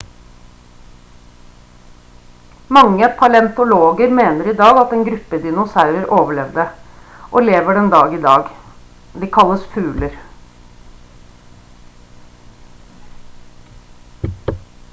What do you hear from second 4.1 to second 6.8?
mener i dag at én gruppe dinosaurer overlevde